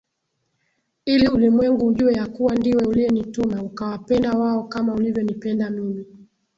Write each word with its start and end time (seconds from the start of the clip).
ili 1.05 1.27
ulimwengu 1.27 1.85
ujue 1.85 2.13
ya 2.13 2.27
kuwa 2.27 2.55
ndiwe 2.55 2.83
uliyenituma 2.83 3.63
ukawapenda 3.63 4.31
wao 4.37 4.63
kama 4.63 4.93
ulivyonipenda 4.95 5.69
mimi 5.69 6.05